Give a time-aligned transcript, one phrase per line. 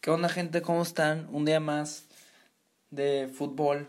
[0.00, 0.62] ¿Qué onda gente?
[0.62, 1.28] ¿Cómo están?
[1.32, 2.06] Un día más
[2.90, 3.88] de fútbol,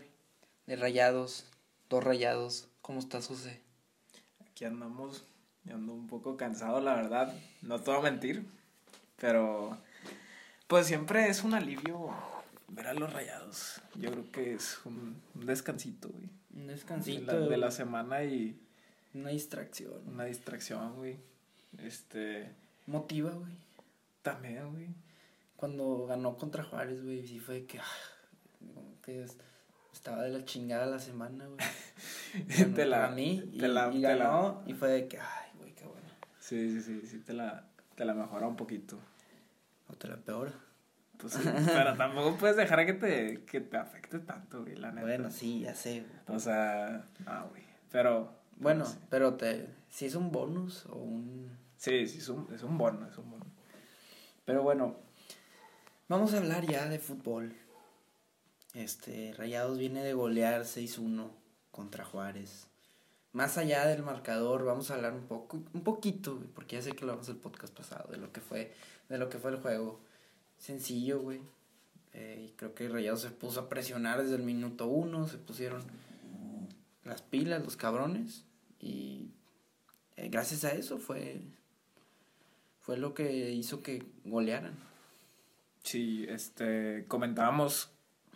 [0.66, 1.46] de rayados,
[1.88, 2.68] dos rayados.
[2.82, 3.60] ¿Cómo estás, José?
[4.46, 5.24] Aquí andamos,
[5.64, 8.44] yo ando un poco cansado, la verdad, no te voy a mentir,
[9.16, 9.78] pero
[10.66, 12.10] pues siempre es un alivio
[12.68, 13.80] ver a los rayados.
[13.94, 16.28] Yo creo que es un, un descansito, güey.
[16.54, 17.32] Un De descansito.
[17.40, 18.60] la, de la semana y
[19.14, 20.06] Una distracción.
[20.06, 21.16] una distracción, güey.
[21.78, 22.50] Este,
[22.86, 23.52] Motiva, güey.
[24.22, 24.88] también, güey.
[25.62, 27.78] Cuando ganó contra Juárez, güey, sí fue que...
[27.78, 27.84] ah,
[29.00, 29.38] que es-
[29.92, 31.58] estaba de la chingada la semana, güey.
[32.74, 35.20] Te la- para mí y, te la- y te la- ganó y fue de que,
[35.20, 36.08] ay, güey, qué bueno.
[36.40, 38.98] Sí, sí, sí, sí, te la, te la mejora un poquito.
[39.88, 40.50] O te la peor.
[41.16, 45.06] Pues sí, pero tampoco puedes dejar que te, que te afecte tanto, güey, la neta.
[45.06, 46.00] Bueno, sí, ya sé.
[46.26, 46.36] güey.
[46.36, 47.62] O sea, no, güey.
[47.92, 48.32] Pero.
[48.56, 48.98] Bueno, sí.
[49.10, 49.68] pero te...
[49.90, 51.56] Si es un bonus o un...
[51.76, 53.46] Sí, sí, es un, es un bono, es un bono.
[54.44, 54.96] Pero bueno,
[56.12, 57.54] vamos a hablar ya de fútbol.
[58.74, 61.30] Este, Rayados viene de golear 6-1
[61.70, 62.66] contra Juárez.
[63.32, 67.06] Más allá del marcador, vamos a hablar un poco, un poquito, porque ya sé que
[67.06, 68.74] lo hablamos el podcast pasado, de lo que fue,
[69.08, 70.00] de lo que fue el juego.
[70.58, 71.40] Sencillo, güey.
[72.12, 75.82] Eh, creo que Rayados se puso a presionar desde el minuto uno, se pusieron
[77.04, 78.44] las pilas, los cabrones,
[78.80, 79.30] y
[80.16, 81.40] eh, gracias a eso fue,
[82.82, 84.91] fue lo que hizo que golearan.
[85.82, 87.92] Sí, este, comentábamos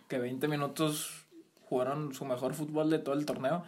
[0.07, 1.25] que 20 minutos
[1.61, 3.63] jugaron su mejor fútbol de todo el torneo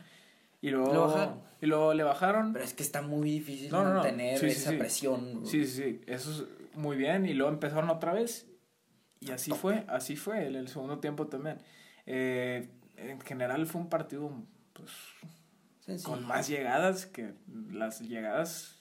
[0.61, 2.53] y luego, y luego le bajaron.
[2.53, 3.95] Pero es que está muy difícil No, no, no.
[3.95, 4.77] mantener Sí, esa sí.
[4.77, 5.45] presión.
[5.45, 8.47] Sí, sí, sí, eso es muy bien y luego empezaron otra vez
[9.21, 11.57] y así fue, así fue el, el segundo tiempo también.
[12.05, 14.31] Eh, en general fue un partido
[14.73, 14.91] pues,
[15.81, 16.09] Sencillo.
[16.09, 17.33] con más llegadas que
[17.71, 18.79] las llegadas,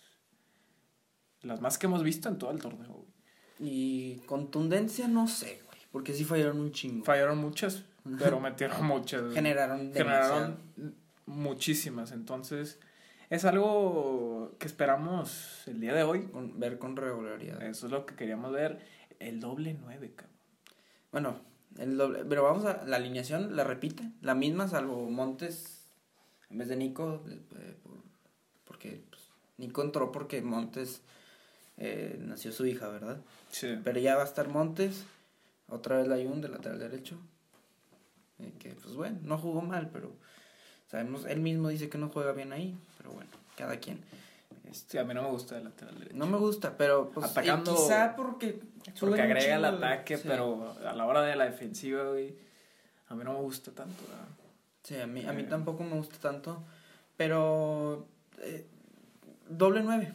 [1.42, 3.04] las más que hemos visto en todo el torneo.
[3.58, 5.78] Y contundencia, no sé, güey.
[5.90, 7.04] Porque sí fallaron un chingo.
[7.04, 7.84] Fallaron muchas,
[8.18, 9.32] pero metieron muchas.
[9.34, 10.56] Generaron generaron demasiado.
[11.26, 12.12] muchísimas.
[12.12, 12.78] Entonces,
[13.30, 16.26] es algo que esperamos el día de hoy.
[16.26, 17.62] Con- ver con regularidad.
[17.62, 18.78] Eso es lo que queríamos ver.
[19.18, 20.36] El doble nueve, cabrón.
[21.10, 21.40] Bueno,
[21.78, 22.24] el doble.
[22.24, 22.84] Pero vamos a.
[22.84, 24.10] La alineación la repite.
[24.22, 25.86] La misma, salvo Montes.
[26.50, 27.24] En vez de Nico.
[27.28, 27.98] eh, por-
[28.64, 29.22] porque pues,
[29.56, 31.02] Nico entró porque Montes.
[31.78, 33.18] Eh, nació su hija, ¿verdad?
[33.50, 33.78] Sí.
[33.84, 35.04] Pero ya va a estar Montes.
[35.68, 37.18] Otra vez la Ayun de lateral derecho.
[38.38, 40.12] eh, que pues bueno, no jugó mal, pero
[40.90, 42.76] sabemos, él mismo dice que no juega bien ahí.
[42.98, 44.00] Pero bueno, cada quien.
[44.70, 46.16] Este, Sí, a mí no me gusta el lateral derecho.
[46.16, 48.60] no me gusta, pero pues, Atacando- eh, quizá porque.
[49.00, 50.24] Porque agrega el ataque, sí.
[50.26, 52.34] pero a la hora de la defensiva, güey,
[53.08, 54.02] a mí no me gusta tanto.
[54.08, 54.26] ¿verdad?
[54.84, 55.46] Sí, a mí, a mí Eh.
[55.48, 56.62] tampoco me gusta tanto.
[57.16, 58.06] Pero.
[59.48, 60.12] doble nueve.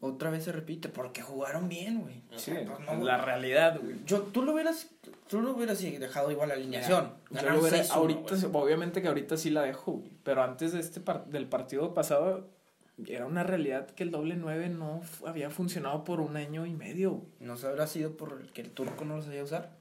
[0.00, 2.22] Otra vez se repite, porque jugaron bien, güey.
[2.34, 3.96] O Sí, sea, pues, no, la realidad, güey.
[4.04, 4.90] Yo, tú lo hubieras,
[5.28, 7.14] tú lo hubieras dejado igual la alineación.
[7.30, 10.80] Yo lo hubiera- 6-1, ahorita, obviamente que ahorita sí la dejo, güey, pero antes de
[10.80, 12.50] este par- del partido pasado
[13.06, 16.74] era una realidad que el doble nueve no fu- había funcionado por un año y
[16.74, 17.12] medio.
[17.12, 17.26] güey.
[17.40, 19.76] ¿No se habrá sido por el que el turco no lo sabía usar?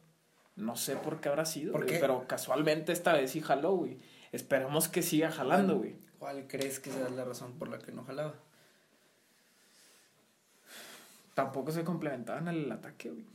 [0.55, 1.99] No sé por qué habrá sido, ¿Por güey, qué?
[1.99, 3.97] pero casualmente esta vez sí jaló, güey.
[4.31, 5.95] Esperemos que siga jalando, güey.
[6.19, 8.35] ¿Cuál crees que sea la razón por la que no jalaba?
[11.33, 13.25] Tampoco se complementaban el ataque, güey.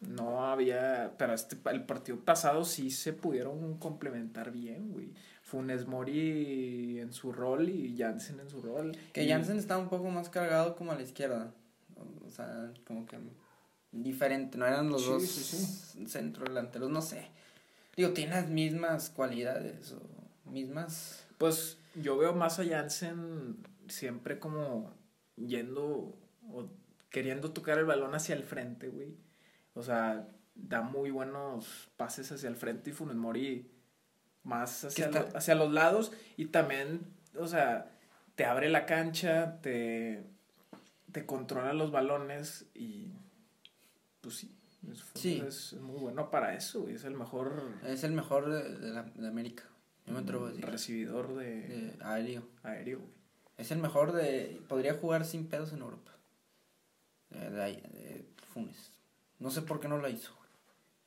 [0.00, 5.12] No había, pero este el partido pasado sí se pudieron complementar bien, güey.
[5.42, 8.96] Funes Mori en su rol y Jansen en su rol.
[9.12, 11.52] Que Y- Jansen está un poco más cargado como a la izquierda.
[12.26, 13.16] O sea, como que
[13.92, 14.58] diferente.
[14.58, 17.28] No eran los Sí, dos sí, centro delanteros, no sé.
[17.96, 21.24] Digo, tiene las mismas cualidades o mismas.
[21.38, 23.56] Pues yo veo más a Jansen
[23.86, 24.90] siempre como
[25.36, 26.16] yendo
[26.50, 26.68] o
[27.12, 29.14] queriendo tocar el balón hacia el frente, güey.
[29.74, 33.70] O sea, da muy buenos pases hacia el frente y Funes Mori
[34.44, 37.00] más hacia, lo- hacia los lados y también,
[37.38, 37.90] o sea,
[38.34, 40.24] te abre la cancha, te,
[41.12, 43.12] te controla los balones y
[44.20, 44.54] pues sí,
[44.90, 45.42] es, Sí.
[45.46, 46.94] es muy bueno para eso, güey.
[46.94, 49.64] Es el mejor Es el mejor de, de la- de América.
[50.06, 50.66] Yo me atrevo a decir.
[50.66, 52.42] recibidor de, De aéreo.
[52.64, 53.10] aéreo, güey.
[53.58, 54.60] Es el mejor de.
[54.68, 56.11] Podría jugar sin pedos en Europa.
[57.34, 58.90] Eh, Funes.
[59.38, 60.32] No sé por qué no la hizo.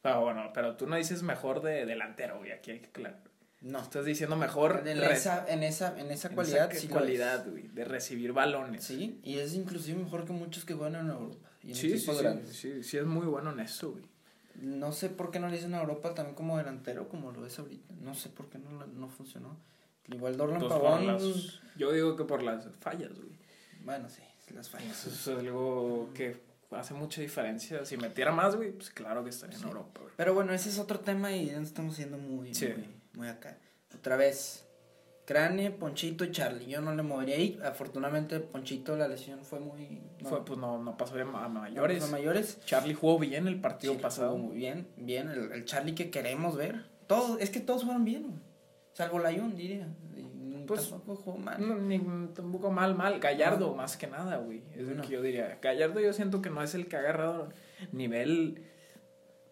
[0.04, 3.24] Ah, bueno, pero tú no dices mejor de delantero, güey, aquí hay que aclarar.
[3.62, 3.80] No.
[3.80, 7.68] Estás diciendo mejor En esa, en esa, en esa en cualidad esa sí cualidad, güey,
[7.70, 8.36] de recibir es.
[8.36, 8.84] balones.
[8.84, 11.50] Sí, y es inclusive mejor que muchos que juegan en Europa.
[11.64, 12.56] Y en sí, sí, sí, grandes.
[12.56, 14.04] sí, sí, es muy bueno en eso, güey.
[14.62, 17.58] No sé por qué no le dicen a Europa también como delantero, como lo es
[17.58, 17.94] ahorita.
[18.02, 19.58] No sé por qué no, no funcionó.
[20.08, 21.08] Igual Dorlan Pues Pavón.
[21.08, 23.32] las- yo digo que por las fallas, güey.
[23.84, 24.22] Bueno, sí,
[24.54, 25.06] las fallas.
[25.08, 27.86] Eso es algo que hace mucha diferencia.
[27.86, 30.14] Si metiera más, güey, pues claro que estaría en Europa, güey.
[30.18, 32.68] Pero bueno, ese es otro tema y ya nos estamos siendo muy, Sí.
[32.68, 33.58] muy, muy acá.
[33.98, 34.66] Otra vez,
[35.26, 36.68] Crane, Ponchito y Charlie.
[36.68, 37.60] Yo no le movería ahí.
[37.64, 40.02] Afortunadamente, Ponchito, la lesión fue muy.
[40.22, 42.00] No, Fue, pues no, no pasó a no mayores.
[42.00, 42.60] pasó a mayores.
[42.66, 44.32] Charlie jugó bien el partido pasado.
[44.34, 45.30] jugó muy bien, bien.
[45.30, 46.86] El, el Charlie que queremos ver.
[47.08, 48.36] Todos, es que todos jugaron bien, güey.
[48.94, 49.88] Salvo Layun, diría.
[50.66, 51.68] Pues, tampoco jugó mal.
[51.68, 52.00] No, ni
[52.34, 53.20] tampoco mal, mal.
[53.20, 54.62] Gallardo, más que nada, güey.
[54.76, 55.04] Es lo No.
[55.04, 55.60] que yo diría.
[55.62, 57.50] Gallardo yo siento que no es el que ha agarrado
[57.92, 58.64] nivel.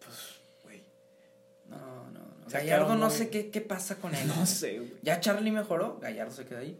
[0.00, 0.82] Pues, güey.
[1.68, 1.78] No,
[2.10, 2.48] no, no.
[2.50, 4.26] Gallardo no sé qué, qué pasa con él.
[4.28, 4.92] No sé, güey.
[5.02, 6.78] Ya Charlie mejoró, Gallardo se queda ahí.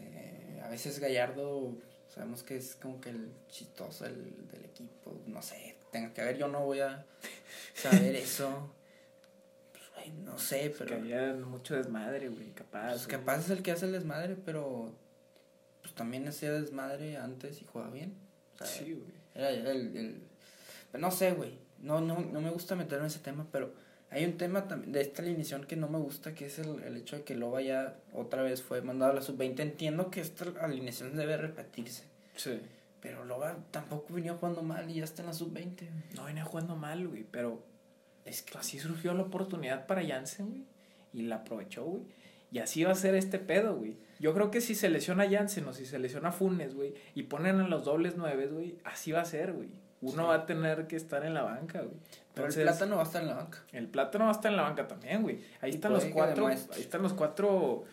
[0.00, 1.72] Eh, a veces Gallardo,
[2.08, 5.20] sabemos que es como que el chistoso del, del equipo.
[5.26, 7.04] No sé, tenga que ver, yo no voy a
[7.74, 8.72] saber eso.
[10.10, 10.96] Pues, no sé, Que pero.
[10.96, 12.50] había mucho desmadre, güey.
[12.52, 12.88] Capaz.
[12.90, 13.18] Pues güey.
[13.18, 14.92] capaz es el que hace el desmadre, pero.
[15.82, 18.14] Pues también hacía desmadre antes y jugaba bien.
[18.54, 19.14] O sea, Sí, güey.
[19.34, 20.22] Era, era el, el-
[20.90, 21.58] pero no sé, güey.
[21.80, 23.72] No, no, no me gusta meterme en ese tema, pero
[24.10, 26.96] hay un tema también de esta alineación que no me gusta, que es el, el
[26.96, 29.60] hecho de que Loba ya otra vez fue mandado a la sub-20.
[29.60, 32.04] Entiendo que esta alineación debe repetirse,
[32.34, 32.60] Sí.
[33.00, 35.88] pero Loba tampoco venía jugando mal y ya está en la sub-20.
[36.16, 37.24] No venía jugando mal, güey.
[37.30, 37.62] Pero
[38.26, 40.64] Es que así surgió la oportunidad para Jansen, güey.
[41.14, 42.02] Y la aprovechó, güey.
[42.52, 43.96] Y así va a ser este pedo, güey.
[44.18, 47.60] Yo creo que si se lesiona Jansen o si se lesiona Funes, güey, y ponen
[47.60, 49.68] a los dobles nueves, güey, así va a ser, güey.
[50.02, 50.28] Uno Sí.
[50.28, 51.96] va a tener que estar en la banca, güey.
[52.34, 53.64] pero Entonces, el plátano va a estar en la banca.
[53.72, 55.40] El plátano va a estar en la banca también, güey.
[55.60, 57.84] Ahí Y están los cuatro, ahí están los cuatro,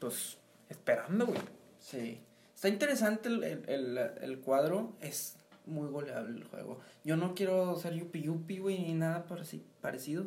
[0.00, 0.38] pues,
[0.68, 1.38] esperando, güey.
[1.78, 2.20] Sí.
[2.54, 4.96] Está interesante el, el, el, el cuadro.
[5.00, 6.80] Es muy goleable el juego.
[7.04, 10.26] Yo no quiero ser yupi yupi, güey, ni nada pareci- parecido.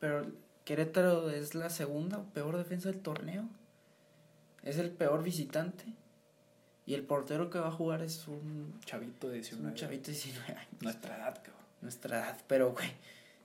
[0.00, 0.26] Pero
[0.64, 3.44] Querétaro es la segunda peor defensa del torneo.
[4.62, 5.84] Es el peor visitante.
[6.86, 10.06] Y el portero que va a jugar es un, Chavito de es 19 un chavito
[10.06, 10.82] de 19 años.
[10.82, 11.64] Nuestra edad, cabrón.
[11.82, 12.38] Nuestra edad.
[12.46, 12.90] Pero, güey,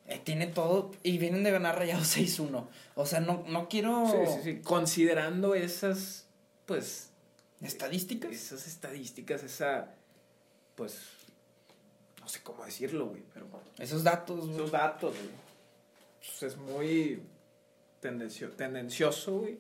[0.08, 0.92] eh, tiene todo.
[1.04, 2.68] Y vienen de ganar rayados 6-1.
[2.96, 4.06] O sea, no, no quiero.
[4.12, 4.62] Sí, sí, sí.
[4.62, 6.28] Considerando esas,
[6.68, 7.10] pues,
[7.62, 8.32] Estadísticas.
[8.32, 9.90] esas estadísticas, esa,
[10.76, 11.00] pues,
[12.32, 13.48] sé cómo decirlo, güey, pero
[13.80, 14.56] Esos datos, güey.
[14.56, 15.30] esos datos, güey,
[16.20, 17.22] pues es muy
[18.02, 19.60] tendencio- tendencioso, güey,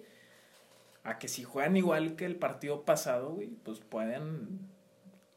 [1.04, 4.60] a que si juegan igual que el partido pasado, güey, pues pueden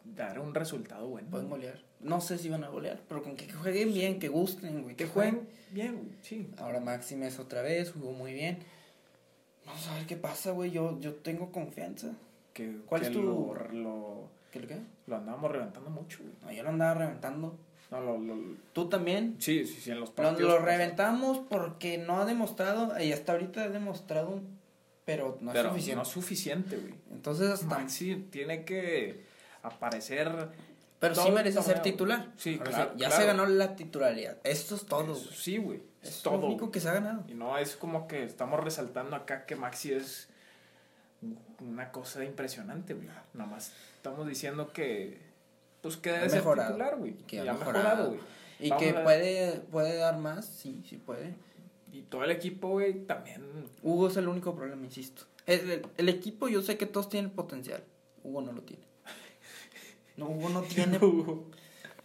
[0.04, 1.28] dar un resultado bueno.
[1.30, 1.80] Pueden golear.
[2.00, 4.94] No sé si van a golear, pero con que jueguen bien, que gusten, güey.
[4.96, 6.50] Que jueguen bien, güey, sí.
[6.58, 8.58] Ahora Maximes otra vez, jugó muy bien.
[9.64, 10.70] Vamos a ver qué pasa, güey.
[10.70, 12.12] Yo, yo tengo confianza.
[12.52, 14.80] Que, ¿Cuál que es tu- Lo, lo, ¿Qué le queda?
[15.06, 16.32] lo andábamos reventando mucho, güey.
[16.42, 17.58] No, yo lo andaba reventando.
[17.90, 18.34] No, lo, lo,
[18.72, 19.36] Tú también.
[19.38, 20.40] sí, sí, sí, en los Lo, partidos.
[20.40, 20.64] lo pasados.
[20.78, 24.40] reventamos porque no ha demostrado, y hasta ahorita ha demostrado,
[25.04, 25.96] pero no es suficiente.
[25.96, 26.94] no es suficiente, güey.
[27.12, 27.66] Entonces hasta...
[27.78, 29.24] Maxi tiene que
[29.62, 30.48] aparecer.
[30.98, 32.28] pero sí merece ser titular.
[32.36, 33.16] Sí, claro, Ya claro.
[33.22, 34.38] se ganó la titularidad.
[34.44, 35.36] Esto es todo, Eso güey.
[35.36, 35.82] sí, güey.
[36.02, 36.38] Es, Es todo.
[36.38, 37.24] lo único que se ha ganado.
[37.28, 40.28] Y no es como que estamos resaltando acá que Maxi es
[41.60, 43.06] una cosa impresionante, güey.
[43.34, 45.18] Nada más estamos diciendo que.
[45.82, 47.14] Pues que debe ser titular, güey.
[47.26, 48.08] Que ha mejorado.
[48.08, 48.20] güey.
[48.60, 51.34] Y Vamos que puede, puede dar más, sí, sí puede.
[51.92, 53.42] Y todo el equipo, güey, también.
[53.82, 55.22] Hugo es el único problema, insisto.
[55.46, 57.82] El, el- el equipo, yo sé que todos tienen potencial.
[58.22, 58.82] Hugo no lo tiene.
[60.16, 60.96] No, Hugo no tiene.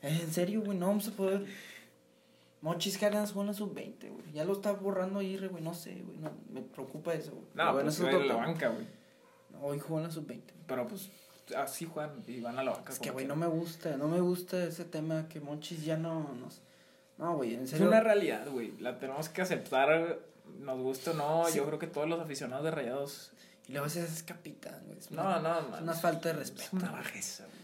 [0.02, 1.46] Eh, en serio, güey, no vamos a poder.
[2.62, 4.32] Mochis Cárdenas jugó en la sub-20, güey.
[4.34, 5.64] Ya lo está borrando Irre, güey.
[5.64, 6.18] No sé, güey.
[6.18, 7.46] No, me preocupa eso, güey.
[7.54, 8.86] Pero No, bueno, pues eso es la banca, güey.
[9.62, 10.42] Hoy jugó en la sub-20.
[10.68, 11.10] Pero pues
[11.56, 12.92] así juegan y van a la banca.
[12.94, 13.98] Es que, güey, no me gusta.
[13.98, 16.62] No me gusta ese tema que Monchis ya no nos.
[17.18, 17.88] No, güey, en Es serio.
[17.88, 18.72] una realidad, güey.
[18.80, 20.20] La tenemos que aceptar,
[20.60, 21.46] nos gusta o no.
[21.48, 21.58] Sí.
[21.58, 23.32] Yo creo que todos los aficionados de Rayados.
[23.68, 24.98] Y luego ese es capitán, güey.
[25.00, 25.84] Es No, una- no, Es man.
[25.84, 26.70] una falta de Es respeto.
[26.74, 27.02] una güey.
[27.04, 27.60] bajeza, güey.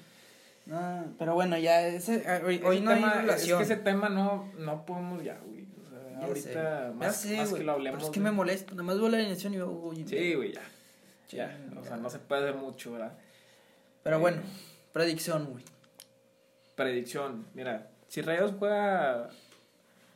[0.67, 3.61] No, pero bueno, ya ese, ah, hoy, hoy Ese no tema- hay relación.
[3.61, 5.63] Es que ese tema no, no podemos ya, güey.
[5.85, 6.93] O sea, Ya ahorita sé.
[6.95, 7.97] Más, sé, más güey, que lo hablemos.
[7.99, 8.31] Pero es que güey.
[8.31, 8.71] me molesta.
[8.71, 10.61] Nada más veo la alineación y uy, Sí, güey, ya.
[11.29, 11.57] Ya.
[11.79, 13.17] O sea, no se puede hacer mucho, ¿verdad?
[14.03, 14.41] Pero Eh, bueno,
[14.93, 15.63] predicción, güey.
[16.75, 17.47] Predicción.
[17.53, 19.29] Mira, si Rayados juega.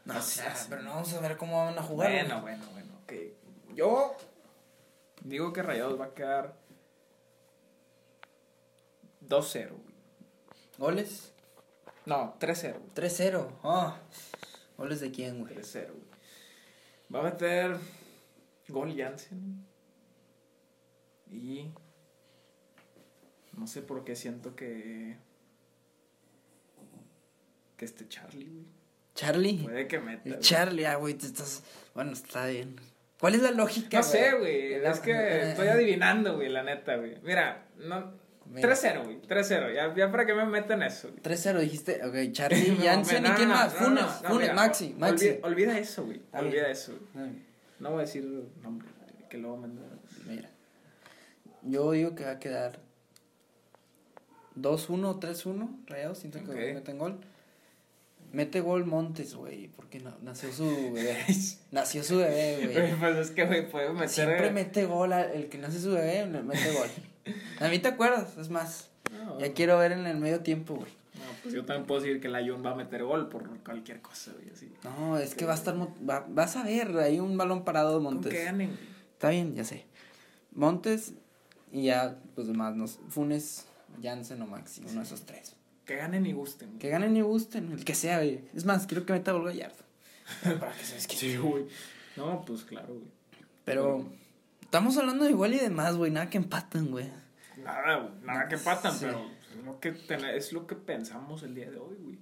[0.06, 0.68] No, o sea, sé.
[0.70, 2.12] pero no vamos a ver cómo van a jugar.
[2.12, 2.92] Bueno, bueno, bueno.
[3.04, 3.14] ok.
[3.76, 4.16] Yo
[5.24, 6.54] digo que Rayados va a quedar
[9.28, 9.96] 2-0, güey.
[10.78, 11.34] ¿Goles?
[12.06, 12.74] No, 3-0.
[12.80, 13.10] güey.
[13.10, 13.48] 3-0.
[13.64, 13.98] Ah,
[14.78, 15.56] ¿Goles de quién, güey?
[15.56, 16.04] 3-0, güey.
[17.14, 17.78] Va a meter
[18.68, 19.66] gol Jansen.
[21.32, 21.72] Y
[23.54, 25.18] no sé por qué siento que
[27.78, 28.66] que este Charlie, güey.
[29.16, 29.58] Charlie.
[29.64, 30.30] Puede que meta.
[30.30, 30.40] El.
[30.40, 31.64] Charlie, ah, güey, te estás.
[31.94, 32.76] Bueno, está bien.
[33.20, 33.98] ¿Cuál es la lógica?
[33.98, 34.74] No sé, güey.
[34.74, 37.18] Es que eh, estoy adivinando, güey, la neta, güey.
[37.22, 38.14] Mira, no
[38.46, 38.70] Mira.
[38.70, 39.22] 3-0, güey.
[39.22, 39.74] 3-0.
[39.76, 41.10] Ya, ya para qué me meten eso.
[41.10, 41.22] güey.
[41.22, 42.02] 3-0 dijiste.
[42.06, 43.74] Ok, Charlie, No, Jansen no, y quién no, más.
[43.74, 45.28] Funes, Funes, mira, Maxi, Maxi.
[45.28, 46.22] Olvida, olvida eso, güey.
[46.34, 46.98] Olvida eso.
[47.14, 47.30] güey.
[47.80, 48.24] No voy a decir
[48.62, 48.88] nombre,
[49.30, 49.68] que luego me.
[51.64, 52.80] Yo digo que va a quedar
[54.56, 55.70] 2-1 o 3-1.
[55.88, 56.46] Rayados, siento Ok.
[56.54, 57.18] que meten gol.
[58.32, 61.18] Mete gol Montes, güey, porque na- nació su bebé.
[61.72, 62.96] nació su bebé, Güey.
[63.00, 64.10] Pues es que, güey, puede meter.
[64.10, 66.88] Siempre mete gol, a- el que nace su bebé, mete gol.
[67.60, 68.90] A mí te acuerdas, es más.
[69.12, 70.92] No, Ya quiero ver en el medio tiempo, güey.
[71.16, 74.00] no, pues yo también puedo decir que la Jun va a meter gol por cualquier
[74.02, 74.72] cosa, güey, así.
[74.84, 75.74] No, es que va a estar.
[75.74, 78.32] mo- va- vas a ver, hay un balón parado de Montes.
[78.32, 78.78] que ganen.
[79.14, 79.86] Está bien, ya sé.
[80.54, 81.14] Montes
[81.72, 83.66] y ya los demás, nos, Funes,
[84.02, 85.56] Jansen o Maxi, uno de esos tres.
[85.86, 86.70] Que ganen y gusten.
[86.70, 86.80] güey.
[86.80, 88.42] Que ganen y gusten, el que sea, güey.
[88.54, 89.84] Es más, quiero que meta gol Gallardo.
[90.60, 91.20] Para que se desquite.
[91.32, 91.66] Sí, güey.
[92.16, 93.08] No, pues claro, güey.
[93.66, 94.06] Pero
[94.62, 96.12] estamos hablando de igual y demás, güey.
[96.12, 97.10] Nada que empatan, güey.
[97.58, 98.14] Nada, güey.
[98.24, 99.06] Nada que patan, Sí.
[99.06, 99.26] pero
[99.58, 99.96] es lo, que
[100.38, 102.20] es lo que pensamos el día de hoy, güey.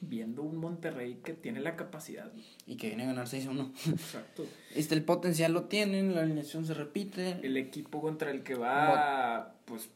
[0.00, 2.30] Viendo un Monterrey que tiene la capacidad.
[2.66, 3.72] Y que viene a ganar 6-1.
[3.90, 4.46] Exacto.
[4.74, 7.40] Este, el potencial lo tienen, la alineación se repite.
[7.42, 9.88] El equipo contra el que va, pues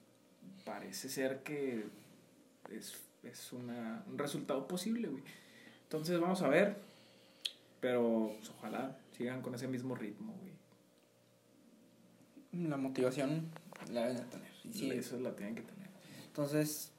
[0.65, 1.85] parece ser que
[2.71, 5.23] es, es una, un resultado posible, güey.
[5.83, 6.77] Entonces vamos a ver.
[7.81, 10.53] Pero pues, ojalá sigan con ese mismo ritmo, güey.
[12.69, 13.51] La motivación
[13.91, 14.53] la deben de tener.
[14.73, 15.89] Sí, eso la tienen que tener.
[16.27, 16.93] Entonces,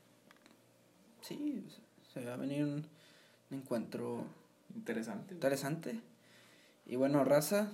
[1.22, 1.63] sí,
[2.13, 2.86] se va a venir un
[3.55, 4.25] encuentro
[4.75, 5.34] Interesante.
[5.34, 6.00] interesante.
[6.86, 7.72] Y bueno, raza,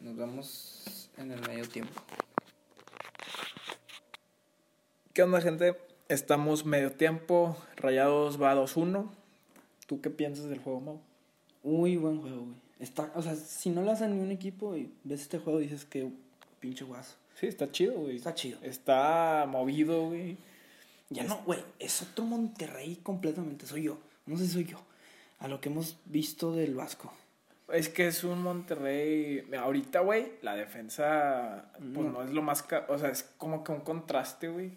[0.00, 2.00] nos vemos en el medio tiempo.
[5.12, 5.76] ¿Qué onda, gente?
[6.08, 7.56] Estamos medio tiempo.
[7.76, 9.10] Rayados va 2-1.
[9.86, 11.00] ¿Tú qué piensas del juego, Mau?
[11.62, 12.56] Muy buen juego, güey.
[12.78, 15.84] Está, o sea, si no le hacen ni un equipo y ves este juego dices
[15.84, 16.12] que
[16.60, 17.16] pinche guaso.
[17.34, 18.16] Sí, está chido, güey.
[18.16, 18.58] Está chido.
[18.62, 20.36] Está movido, güey.
[21.10, 23.98] Ya no, güey, es otro Monterrey completamente, soy yo.
[24.26, 24.78] No sé si soy yo.
[25.40, 27.12] A lo que hemos visto del Vasco.
[27.72, 29.44] Es que es un Monterrey.
[29.58, 32.10] Ahorita, güey, la defensa, pues No.
[32.10, 32.62] no, es lo más.
[32.62, 34.72] ca- O sea, es como que un contraste, güey.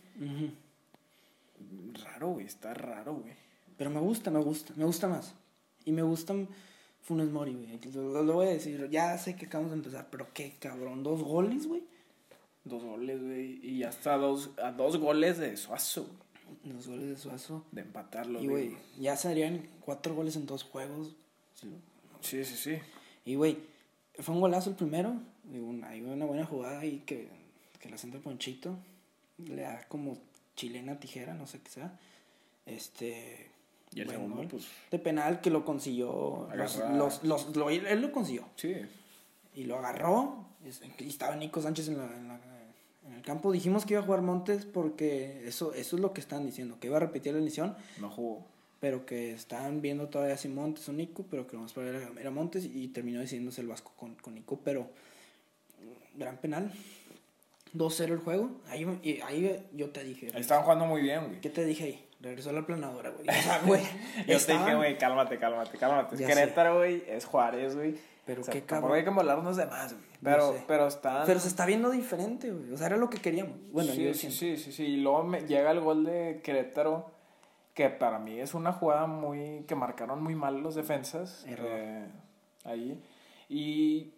[2.03, 2.45] Raro, güey.
[2.45, 3.33] Está raro, güey.
[3.77, 5.33] Pero me gusta, me gusta, me gusta más.
[5.85, 6.47] Y me gustan
[7.01, 7.79] Funes Mori, güey.
[7.93, 11.23] Lo, lo voy a decir, ya sé que acabamos de empezar, pero qué cabrón, dos
[11.23, 11.83] goles, güey.
[12.63, 13.59] Dos goles, güey.
[13.63, 16.30] Y ya está a dos, a dos goles de Suazo, güey.
[16.63, 17.65] Dos goles de Suazo.
[17.71, 21.15] De empatarlo, Y, güey, ya serían cuatro goles en dos juegos.
[21.55, 21.67] Sí,
[22.21, 22.77] Sí, sí, sí.
[23.25, 23.57] Y, güey,
[24.19, 25.13] fue un golazo el primero.
[25.51, 27.29] Una- Hay una buena jugada ahí que,
[27.79, 28.77] que la centra Ponchito.
[29.37, 30.17] Le da como
[30.55, 31.99] chilena tijera, no sé qué sea.
[32.65, 33.49] Este.
[33.93, 34.47] Y el buen segundo, gol.
[34.47, 34.67] pues.
[34.91, 36.47] De penal que lo consiguió.
[36.55, 38.47] Los, los, los- lo- él lo consiguió.
[38.55, 38.75] Sí.
[39.55, 40.45] Y lo agarró.
[40.99, 42.39] Y estaba Nico Sánchez en, la, en, la-
[43.11, 43.51] en el campo.
[43.51, 46.77] Dijimos que iba a jugar Montes porque eso, eso es lo que están diciendo.
[46.79, 47.75] Que iba a repetir la lesión.
[47.99, 48.45] No jugó.
[48.79, 51.25] Pero que estaban viendo todavía si Montes o Nico.
[51.29, 52.65] Pero que lo más probable era, Montes.
[52.65, 54.59] Y terminó decidiéndose el Vasco con, con Nico.
[54.63, 54.89] Pero
[56.15, 56.71] gran penal.
[57.75, 58.51] 2-0 el juego.
[58.67, 60.29] Ahí, y ahí yo te dije.
[60.33, 61.41] Ahí estaban jugando muy bien, güey.
[61.41, 62.07] ¿Qué te dije ahí?
[62.19, 63.27] Regresó a la planadora, güey.
[63.27, 63.81] O sea, güey.
[64.27, 66.15] Yo te dije, güey, cálmate, cálmate, cálmate.
[66.15, 67.95] Es Querétaro, güey, es Juárez, güey.
[68.25, 68.93] Pero O sea, qué cabrón.
[68.93, 70.05] hay que molarnos de más, güey.
[70.23, 70.63] Pero, sé.
[70.67, 71.25] pero están...
[71.25, 72.71] Pero se está viendo diferente, güey.
[72.71, 73.57] O sea, era lo que queríamos.
[73.71, 74.83] Bueno, sí, yo sí, sí, sí, sí.
[74.83, 77.09] Y luego me llega el gol de Querétaro,
[77.73, 79.65] que para mí es una jugada muy...
[79.67, 81.43] que marcaron muy mal los defensas.
[81.47, 81.65] Error.
[81.69, 82.05] eh,
[82.65, 83.03] ahí.
[83.49, 84.13] Y,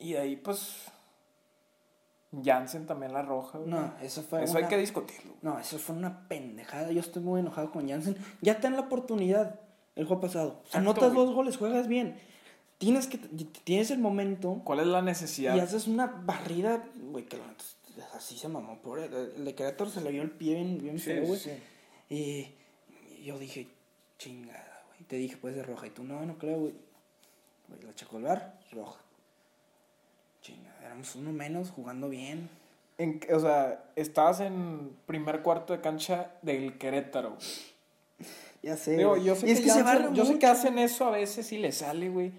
[0.00, 0.86] y de ahí, pues...
[2.44, 3.70] Jansen también la roja, güey.
[3.70, 4.44] No, eso fue.
[4.44, 5.32] Eso una- hay que discutirlo.
[5.42, 6.92] No, eso fue una pendejada.
[6.92, 8.16] Yo estoy muy enojado con Jansen.
[8.40, 9.58] Ya te dan la oportunidad
[9.96, 10.60] el juego pasado.
[10.60, 11.26] Exacto, Anotas güey.
[11.26, 12.16] dos goles, juegas bien.
[12.80, 15.54] Tienes que tienes el momento ¿Cuál es la necesidad?
[15.54, 18.78] y haces una barrida, güey, que la- así se mamó.
[18.80, 21.38] Pobre, el de Querétaro se le vio el pie bien, bien Sí, feo, güey.
[21.38, 21.50] sí.
[22.08, 22.54] Y
[23.22, 23.68] yo dije,
[24.18, 25.02] chingada, güey.
[25.06, 25.86] Te dije, puede ser roja.
[25.86, 26.74] Y tú, no, no creo, güey.
[27.68, 28.98] Güey, la checó el bar, roja.
[30.42, 32.48] Chingada, éramos uno menos, jugando bien.
[32.96, 37.36] En- o sea, estabas en primer cuarto de cancha del Querétaro.
[38.62, 38.96] Ya sé.
[38.96, 41.50] Digo, yo sé, Y es que, se barre yo sé que hacen eso a veces
[41.52, 42.32] y le sale, güey.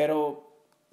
[0.00, 0.44] Pero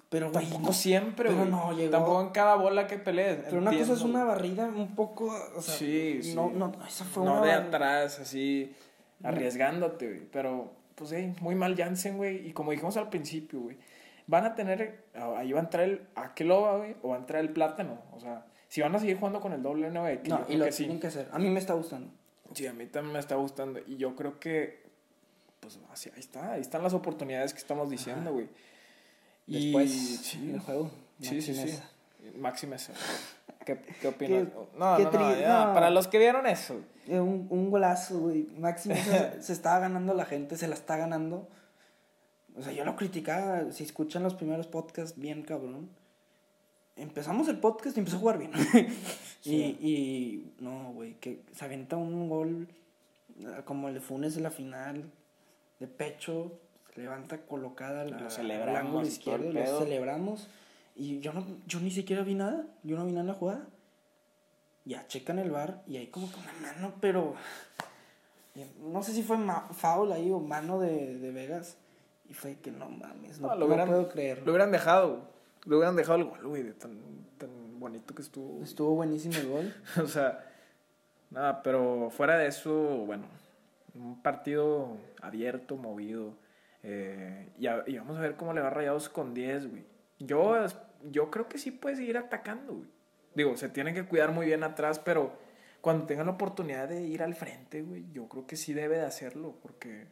[0.08, 0.72] Pero, güey, tampoco no.
[0.72, 1.50] siempre, Pero güey.
[1.50, 3.38] no, llegó- Tampoco en cada bola que pelees.
[3.44, 6.34] Pero una cosa es entiendo, una barrida un poco, o sea, Sí, sí.
[6.34, 8.72] no, no, esa fue No una de bar- atrás, así,
[9.24, 10.20] arriesgándote, güey.
[10.30, 12.46] Pero, pues, sí, muy mal Jansen, güey.
[12.48, 13.76] Y como dijimos al principio, güey,
[14.26, 15.04] van a tener,
[15.36, 17.98] ahí va a entrar el Akeloba, güey, o va a entrar el Plátano.
[18.12, 20.66] O sea, si van a seguir jugando con el doble 9, que No, y lo
[20.66, 20.84] que sí.
[20.84, 21.28] tienen que hacer.
[21.32, 22.10] A mí me está gustando.
[22.54, 23.80] Sí, a mí también me está gustando.
[23.86, 24.84] Y yo creo que,
[25.60, 26.52] pues, así, ahí está.
[26.52, 28.48] Ahí están las oportunidades que estamos diciendo, güey.
[29.46, 30.90] Y Después sí, del juego.
[31.20, 32.66] Sí, sí, sí.
[32.66, 32.92] Mesa.
[33.64, 34.44] ¿Qué, qué opinas?
[34.48, 35.74] Qué- no, qué no, no, tri- ya, no.
[35.74, 36.80] Para los que vieron eso.
[37.06, 38.44] Eh, Un, un golazo, güey.
[38.58, 41.48] Máximo se, se estaba ganando la gente, se la está ganando.
[42.56, 43.70] O sea, yo lo criticaba.
[43.72, 45.88] Si escuchan los primeros podcasts, bien cabrón.
[46.96, 48.52] Empezamos el podcast y empezó a jugar bien.
[49.44, 52.68] y, y no, güey, que se avienta un gol
[53.66, 55.10] como el de Funes en la final,
[55.78, 56.58] de pecho,
[56.96, 60.48] levanta colocada la, Lo celebramos ángulo el izquierdo, lo celebramos.
[60.94, 63.66] Y yo, no, yo ni siquiera vi nada, yo no vi nada en la jugada.
[64.84, 67.34] Ya checan el bar y hay como que una mano, pero
[68.82, 69.36] no sé si fue
[69.72, 71.76] foul ahí o mano de, de Vegas.
[72.28, 74.42] Y fue que no mames, no, No, lo no hubieran- puedo creer.
[74.44, 75.20] Lo hubieran dejado.
[75.64, 76.98] Lo hubieran dejado el gol, güey, de tan,
[77.38, 78.62] tan bonito que estuvo.
[78.62, 79.74] Estuvo buenísimo el gol.
[80.02, 80.44] o sea,
[81.30, 83.24] nada, pero fuera de eso, bueno,
[83.94, 86.34] un partido abierto, movido.
[86.88, 89.84] Eh, y, a- y vamos a ver cómo le va Rayados con 10, güey.
[90.20, 90.54] Yo,
[91.10, 92.88] yo creo que sí puede seguir atacando, güey.
[93.34, 95.32] Digo, se tiene que cuidar muy bien atrás, pero
[95.80, 99.04] cuando tenga la oportunidad de ir al frente, güey, yo creo que sí debe de
[99.04, 100.06] hacerlo, porque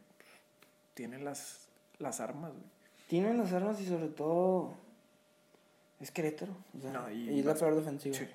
[0.93, 2.65] tiene las, las armas, güey.
[3.07, 4.75] Tienen las armas y sobre todo
[5.99, 6.55] es Querétaro.
[6.77, 8.15] O sea, No, y y, es la peor defensiva.
[8.15, 8.27] Sí.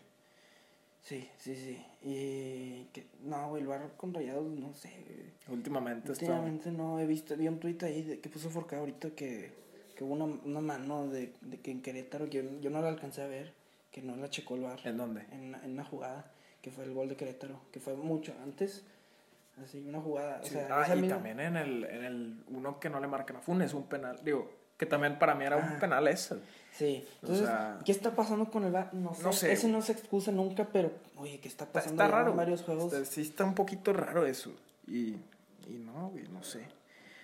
[1.03, 1.85] Sí, sí, sí.
[2.03, 4.91] Y que, no, güey, el bar con rayados, no sé.
[5.07, 5.59] güey.
[5.59, 6.27] Últimamente está...
[6.27, 9.53] Últimamente no he visto, vi un tuit ahí de, que puso Forcada ahorita que,
[9.97, 12.89] que hubo una, una mano de, de que en Querétaro, que yo, yo no la
[12.89, 13.53] alcancé a ver,
[13.91, 14.79] que no la checó el bar.
[14.85, 15.25] ¿En dónde?
[15.33, 16.31] En, una- en una jugada,
[16.63, 18.85] que fue el gol de Querétaro, que fue mucho antes.
[19.65, 20.43] Así, una jugada.
[20.43, 20.51] Sí.
[20.55, 23.37] O sea, ah, y misma- también en el, en el uno que no le marcan
[23.37, 24.19] a Funes, un penal.
[24.25, 25.79] Digo, que también para mí era un Ah.
[25.79, 26.37] penal ese.
[26.73, 28.95] Sí, O entonces, sea- ¿qué está pasando con el VAR?
[28.95, 32.05] No sé, No sé, ese no se excusa nunca, pero, oye, ¿qué está pasando está
[32.05, 32.35] ya en raro.
[32.35, 32.91] varios juegos?
[32.91, 34.51] Está- sí está un poquito raro eso.
[34.87, 35.17] Y,
[35.69, 36.65] y no, güey, no sé.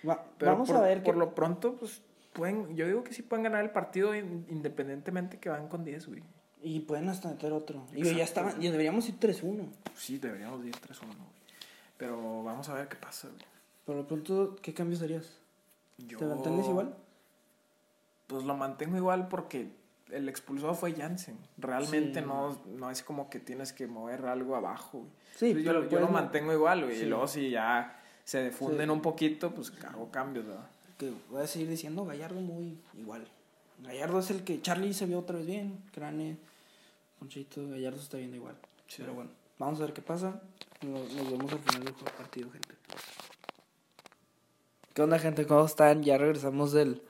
[0.07, 1.99] Va- Pero vamos por, a ver por lo pronto, pues,
[2.33, 6.05] pueden, yo digo que sí pueden ganar el partido in- independientemente que van con 10,
[6.07, 6.21] güey.
[6.61, 7.83] Y pueden hasta meter otro.
[7.95, 9.67] Y ya estaban, y deberíamos ir 3-1.
[9.95, 11.29] Sí, deberíamos ir 3-1, güey.
[11.97, 13.41] Pero vamos a ver qué pasa, güey.
[13.83, 15.25] Por lo pronto, ¿qué cambios harías?
[15.97, 16.93] Yo, ¿Te mantienes igual?
[18.27, 19.69] Pues lo mantengo igual porque
[20.11, 21.37] el expulsado fue Jansen.
[21.57, 22.25] Realmente Sí.
[22.25, 25.11] no, no es como que tienes que mover algo abajo, güey.
[25.35, 26.95] Sí, Entonces, yo, pero lo- yo mantengo igual, güey.
[26.97, 27.03] Sí.
[27.03, 28.91] Y luego si ya se defunden Sí.
[28.91, 30.67] un poquito, pues hago cambios, ¿verdad?
[30.97, 33.27] Que voy a seguir diciendo Gallardo muy igual.
[33.83, 35.83] Gallardo es el que Charlie se vio otra vez bien.
[35.93, 36.37] Crane,
[37.19, 38.55] Ponchito, Gallardo se está viendo igual.
[38.97, 40.41] Pero bueno, vamos a ver qué pasa.
[40.81, 42.69] Nos, nos vemos al final del partido, gente.
[44.93, 45.45] ¿Qué onda, gente?
[45.45, 46.01] ¿Cómo están?
[46.03, 47.01] Ya regresamos del,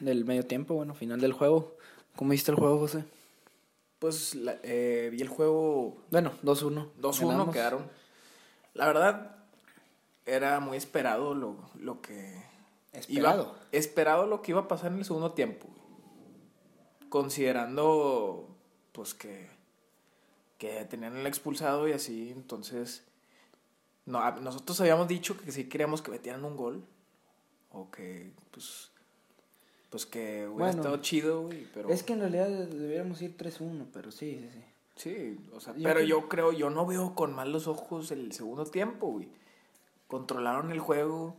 [0.00, 1.76] del medio tiempo, bueno, final del juego.
[2.16, 3.04] ¿Cómo viste el juego, José?
[3.98, 6.90] Pues la- eh, vi el juego Bueno, 2-1.
[7.00, 7.54] 2-1 Ganamos.
[7.54, 7.88] quedaron.
[8.74, 9.36] La verdad,
[10.26, 12.42] era muy esperado lo, lo que...
[12.92, 13.42] Esperado.
[13.42, 15.66] Iba, esperado lo que iba a pasar en el segundo tiempo.
[17.08, 18.48] Considerando,
[18.92, 19.48] pues, que,
[20.58, 23.04] que tenían el expulsado y así, entonces...
[24.04, 26.84] No, nosotros habíamos dicho que sí queríamos que metieran un gol.
[27.70, 28.90] O que, pues...
[29.92, 31.90] Pues que hubiera Bueno, estado chido, güey, pero...
[31.90, 34.64] Es que en realidad deberíamos ir 3-1, pero sí, sí, sí.
[34.96, 38.64] Sí, o sea, Yo pero yo creo, yo no veo con malos ojos el segundo
[38.64, 39.28] tiempo, güey.
[40.06, 41.36] Controlaron el juego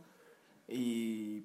[0.68, 1.42] y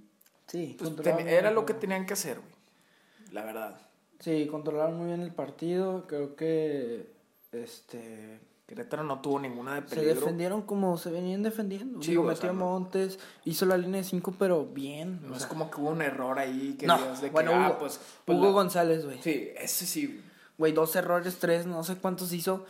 [0.47, 3.31] Sí, pues, ten- era lo que tenían que hacer, güey.
[3.31, 3.79] La verdad.
[4.19, 6.05] Sí, controlaron muy bien el partido.
[6.07, 7.11] Creo que
[7.51, 12.03] este Querétaro no tuvo ninguna de se defendieron como se venían defendiendo.
[12.03, 15.19] Sí, Digo, metió sea, Montes, hizo la línea de 5, pero bien.
[15.27, 17.69] No o es como que hubo un error ahí que No, de que, bueno, ah,
[17.69, 19.19] Hugo, pues, pues Hugo la- González, güey.
[19.23, 20.21] Sí, ese sí.
[20.59, 20.71] güey.
[20.71, 22.63] Dos errores, tres, no sé cuántos hizo.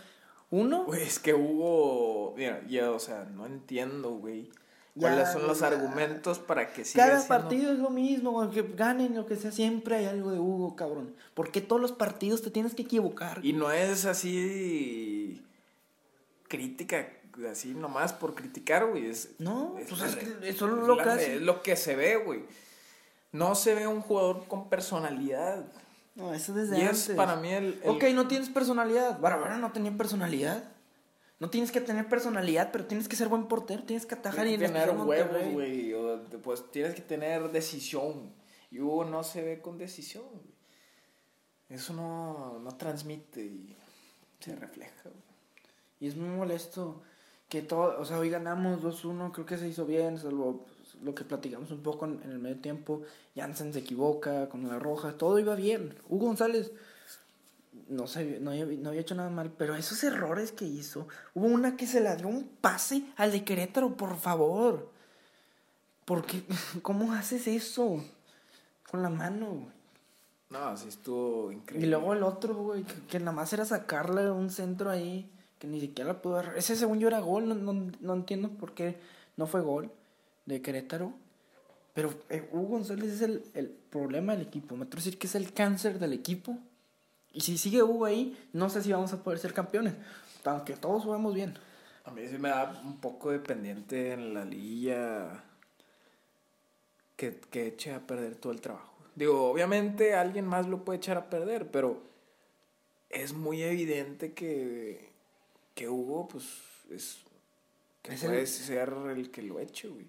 [0.51, 4.49] Uno, Güey, es que Hugo, mira, ya, o sea, no entiendo, güey.
[4.99, 5.67] ¿Cuáles son los ya.
[5.67, 9.51] argumentos para que siga cada siendo- partido es lo mismo, aunque ganen lo que sea,
[9.51, 11.13] siempre hay algo de Hugo, cabrón.
[11.33, 13.39] ¿Por qué todos los partidos te tienes que equivocar?
[13.45, 15.41] Y no es así
[16.49, 17.07] crítica,
[17.49, 19.05] así nomás por criticar, güey.
[19.09, 21.35] Es, No, es pues es que eso es lo que hace.
[21.37, 22.43] es lo que se ve, güey.
[23.31, 25.65] No se ve un jugador con personalidad.
[26.15, 27.09] No, eso desde Y antes.
[27.09, 27.79] es para mí el...
[27.83, 29.19] el- Ok, no tienes personalidad.
[29.21, 30.63] Bárbara no tenía personalidad.
[31.39, 34.57] No tienes que tener personalidad, pero tienes que ser buen portero, tienes que atajar y
[34.57, 35.93] tienes en que tener huevos, güey.
[36.43, 38.33] Pues tienes que tener decisión.
[38.71, 40.49] Y Hugo no se ve con decisión, güey.
[41.69, 43.77] Eso no, no transmite y
[44.41, 45.28] se refleja, güey.
[45.99, 47.01] Y es muy molesto
[47.49, 51.15] que todo, o sea, hoy ganamos 2-1, creo que se hizo bien, salvo pues, lo
[51.15, 53.01] que platicamos un poco en, en el medio tiempo.
[53.35, 55.95] Jansen se equivoca con la roja, todo iba bien.
[56.07, 56.71] Hugo González
[57.89, 61.47] no, se, no, había, no había hecho nada mal, pero esos errores que hizo, hubo
[61.47, 64.91] una que se la dio un pase al de Querétaro, por favor.
[66.05, 66.43] ¿Por qué?
[66.81, 68.03] ¿Cómo haces eso?
[68.89, 69.79] Con la mano, güey.
[70.49, 71.85] No, sí estuvo increíble.
[71.85, 75.29] Y luego el otro, güey, que, que nada más era sacarle un centro ahí,
[75.59, 76.57] que ni siquiera la pudo agarrar.
[76.57, 78.97] Ese según yo era gol, no, no, no entiendo por qué
[79.37, 79.91] no fue gol
[80.45, 81.13] de Querétaro.
[81.93, 84.75] Pero eh, Hugo González es el, el problema del equipo.
[84.75, 86.57] Me atrevo a decir que es el cáncer del equipo.
[87.33, 89.95] Y si sigue Hugo ahí, no sé si vamos a poder ser campeones.
[90.45, 91.53] Aunque todos jugamos bien.
[92.05, 95.43] A mí sí me da un poco de pendiente en la liguilla
[97.15, 98.93] que, que eche a perder todo el trabajo.
[99.15, 102.01] Digo, obviamente alguien más lo puede echar a perder, pero
[103.09, 105.09] es muy evidente que,
[105.79, 106.45] que Hugo, pues,
[106.91, 107.19] es,
[108.01, 110.07] que Es el- puede ser el que lo eche, güey.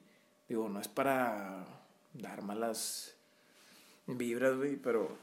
[0.48, 1.64] Digo, no es para
[2.12, 3.14] dar malas
[4.06, 5.16] vibras, güey, pero...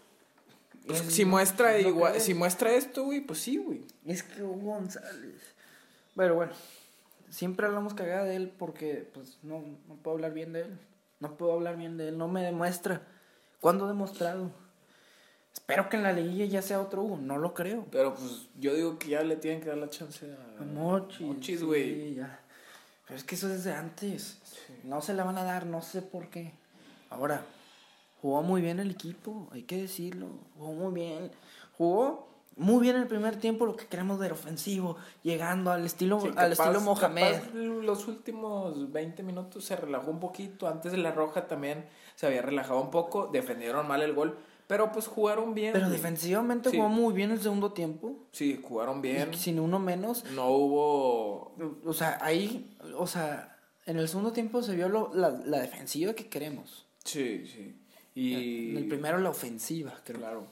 [0.85, 3.83] pues, Es- si muestra igual, si muestra esto, güey, pues sí, güey.
[4.05, 5.41] Es que Hugo González.
[6.15, 6.53] Pero bueno,
[7.29, 10.79] siempre hablamos cagada de él porque pues no, no puedo hablar bien de él.
[11.19, 13.05] No puedo hablar bien de él, no me demuestra.
[13.59, 14.51] ¿Cuándo ha demostrado?
[15.57, 17.85] Espero que en la liguilla ya sea otro Hugo, no lo creo.
[17.91, 21.21] Pero pues yo digo que ya le tienen que dar la chance a A Mochis.
[21.21, 22.13] Mochis, sí, güey.
[22.15, 22.39] ya.
[23.05, 24.37] Pero es que eso es desde antes.
[24.83, 26.53] No se la van a dar, no sé por qué.
[27.09, 27.41] Ahora,
[28.21, 30.27] jugó muy bien el equipo, hay que decirlo.
[30.57, 31.31] Jugó muy bien.
[31.77, 36.27] Jugó muy bien el primer tiempo, lo que queremos ver, ofensivo, llegando al estilo, Sí,
[36.27, 37.33] al capaz- estilo Mohamed.
[37.41, 40.67] capaz los últimos 20 minutos se relajó un poquito.
[40.67, 43.27] Antes de la roja también se había relajado un poco.
[43.27, 44.37] Defendieron mal el gol.
[44.67, 45.71] Pero pues jugaron bien.
[45.73, 45.97] Pero güey.
[45.97, 46.75] defensivamente Sí.
[46.77, 48.27] jugó muy bien el segundo tiempo.
[48.33, 49.29] Sí, jugaron bien.
[49.33, 50.25] y Sin uno menos.
[50.35, 51.55] No hubo.
[51.85, 56.13] O sea, ahí, o sea, en el segundo tiempo se vio lo- la, la defensiva
[56.13, 56.85] que queremos.
[57.05, 57.75] Sí, sí.
[58.13, 58.71] Y.
[58.71, 60.19] En el primero la ofensiva, creo.
[60.19, 60.47] Claro.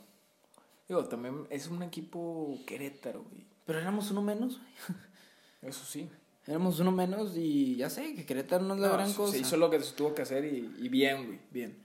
[0.88, 3.44] Digo, también es un equipo Querétaro, güey.
[3.66, 4.62] Pero éramos uno menos.
[5.62, 6.08] Eso sí.
[6.48, 9.34] Éramos uno menos y ya sé que Querétaro no es la No, gran cosa.
[9.34, 11.40] Se hizo lo que se tuvo que hacer y, y bien, güey.
[11.52, 11.76] Bien.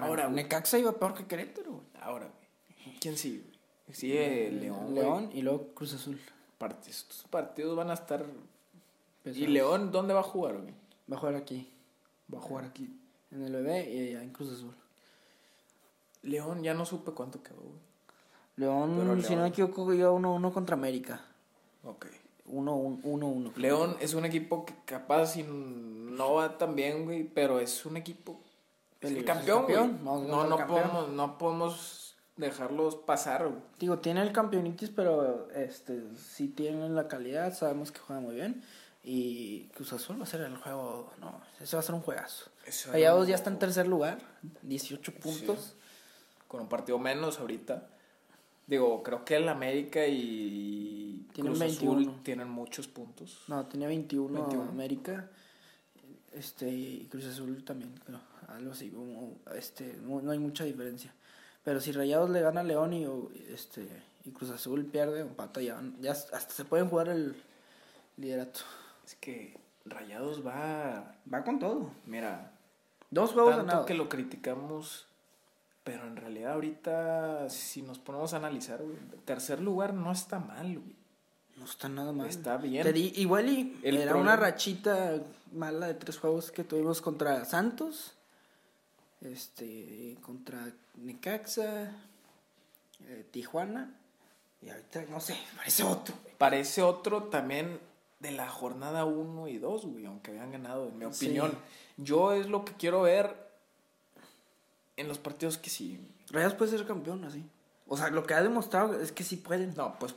[0.00, 0.36] Ahora, güey.
[0.36, 1.70] Necaxa iba peor que Querétaro.
[1.72, 1.84] güey.
[2.00, 2.98] Ahora, güey.
[3.00, 3.42] ¿Quién sigue?
[3.86, 3.94] güey?
[3.96, 4.78] Sigue León.
[4.86, 4.94] güey.
[4.94, 6.20] León y luego Cruz Azul.
[6.58, 8.24] Part- Estos partidos van a estar.
[9.24, 9.46] ¿Y.
[9.46, 10.74] León dónde va a jugar, güey?
[11.10, 11.70] Va a jugar aquí,
[12.32, 12.88] Va a jugar aquí.
[13.30, 14.74] en el bebé y allá en Cruz Azul.
[16.22, 17.84] León ya no supe cuánto quedó, güey.
[18.56, 21.20] León, Pero si no me León- equivoco, iba 1-1 contra América.
[21.82, 22.06] Ok.
[22.46, 23.52] 1-1.
[23.56, 27.96] León es un equipo que capaz si no va tan bien, güey, pero es un
[27.96, 28.40] equipo.
[29.06, 29.74] El campeón, güey.
[29.76, 30.68] Campeón, No, ser no campeón.
[30.68, 33.60] podemos, no podemos dejarlos pasar, güey.
[33.78, 38.62] Digo, tiene el campeonitis, pero este sí tienen la calidad, sabemos que juega muy bien.
[39.06, 42.50] Y Cruz Azul va a ser el juego, no, ese va a ser un juegazo.
[42.90, 44.18] Rayados no- ya está en tercer lugar,
[44.62, 45.74] 18 puntos.
[46.48, 47.88] Con un partido menos ahorita.
[48.66, 52.00] Digo, creo que el América y Tienen Cruz 21.
[52.00, 53.42] Azul tienen muchos puntos.
[53.48, 54.70] No, tenía 21, 21.
[54.70, 55.28] América.
[56.34, 58.20] Este, y Cruz Azul también, creo.
[58.48, 61.12] Algo así, como, este, no, no hay mucha diferencia.
[61.64, 63.06] Pero si Rayados le gana a León y,
[63.52, 63.88] este,
[64.24, 67.34] y Cruz Azul pierde o empata, ya, ya hasta se pueden jugar el
[68.16, 68.60] liderato.
[69.06, 71.14] Es que Rayados va.
[71.32, 71.90] Va con todo.
[72.06, 72.52] Mira,
[73.10, 73.86] Dos juegos tanto ganados.
[73.86, 75.06] que lo criticamos,
[75.84, 80.78] pero en realidad ahorita, si nos ponemos a analizar, güey, tercer lugar no está mal,
[80.80, 80.96] güey.
[81.56, 82.28] No está nada mal.
[82.28, 82.82] Está bien.
[82.82, 85.20] Te di- igual y El era problema- una rachita
[85.52, 88.12] mala de tres juegos que tuvimos contra Santos,
[89.22, 91.90] este, contra Necaxa,
[93.06, 93.94] eh, Tijuana,
[94.62, 96.14] y ahorita no sé, parece otro.
[96.38, 97.78] Parece otro también
[98.20, 101.26] de la jornada 1 y 2, güey, aunque habían ganado, en mi Sí.
[101.26, 101.56] opinión.
[101.96, 103.34] Yo es lo que quiero ver
[104.96, 106.00] en los partidos que sí.
[106.30, 107.44] Rayas puede ser campeón así.
[107.86, 109.74] O sea, lo que ha demostrado es que sí pueden.
[109.76, 110.14] No, pues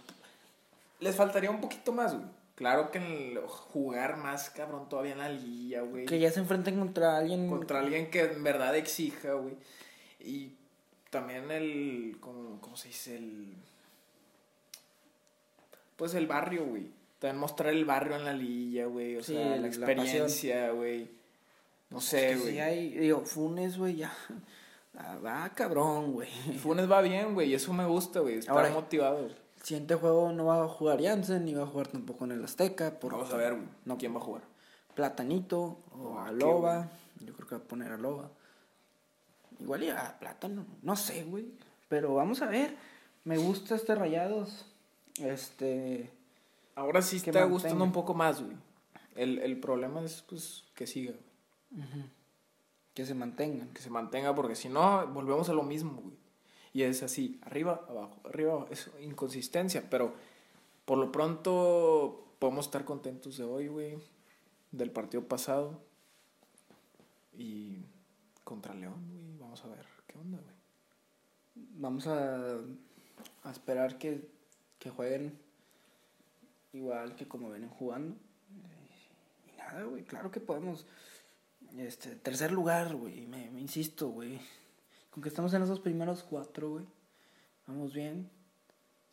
[1.00, 2.26] les faltaría un poquito más, güey.
[2.56, 6.06] Claro que en el- jugar más cabrón todavía en la liguilla, güey.
[6.06, 7.48] Que ya se enfrenten contra alguien.
[7.50, 9.56] Contra alguien que en verdad exija, güey.
[10.20, 10.54] Y
[11.12, 12.18] también el.
[12.20, 13.16] ¿Cómo, cómo se dice?
[13.18, 13.54] El.
[15.96, 16.88] Pues el barrio, güey.
[17.20, 19.18] También mostrar el barrio en la liguilla, güey.
[19.18, 21.10] O Sí, sea, la experiencia, güey.
[21.90, 22.52] No sé, güey.
[22.54, 24.14] sí hay, digo, Funes, güey, ya.
[24.96, 26.30] Ah, Va cabrón, güey.
[26.60, 27.54] Funes va bien, güey.
[27.54, 28.40] Eso me gusta, güey.
[28.40, 29.24] Está Ahora- motivado.
[29.24, 29.47] güey.
[29.58, 32.43] El siguiente juego no va a jugar Jansen, ni va a jugar tampoco en el
[32.43, 33.00] Azteca.
[33.00, 33.58] Porque Vamos a ver.
[33.86, 34.43] No, ¿Quién va a jugar?
[34.96, 36.89] Platanito o O a a qué, Loba.
[37.20, 38.30] Yo creo que va a poner a Loba.
[39.60, 40.65] Igual y a Plátano.
[40.84, 41.52] No sé, güey.
[41.89, 42.76] Pero vamos a ver.
[43.24, 44.65] Me gusta este Rayados.
[45.20, 46.12] Este.
[46.76, 47.52] Ahora sí está mantenga.
[47.52, 48.56] gustando un poco más, güey.
[49.15, 51.12] El, el problema es, pues, que siga,
[51.72, 51.84] güey.
[52.93, 53.70] Que se mantengan.
[53.70, 56.15] que se mantenga, porque si no, volvemos a lo mismo, güey.
[56.78, 58.68] Y es así, arriba, abajo, arriba, abajo.
[58.70, 60.13] Es inconsistencia, pero
[60.86, 63.98] por lo pronto podemos estar contentos de hoy, güey.
[64.72, 65.82] Del partido pasado.
[67.36, 67.80] Y
[68.44, 69.40] contra León, güey.
[69.40, 71.66] Vamos a ver qué onda, güey.
[71.80, 72.60] vamos a,
[73.44, 74.28] a esperar que,
[74.78, 75.36] que jueguen
[76.74, 78.16] igual que como vienen jugando.
[79.52, 80.86] Y nada, güey, claro que podemos.
[81.76, 84.40] Este, tercer lugar, güey, me, me insisto, güey.
[85.17, 86.86] Con que estamos en esos primeros cuatro, güey.
[87.65, 88.30] Vamos bien.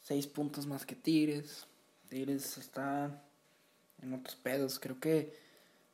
[0.03, 1.67] Seis puntos más que Tigres.
[2.11, 3.23] Tigres está
[4.03, 4.79] en otros pedos.
[4.79, 5.35] Creo que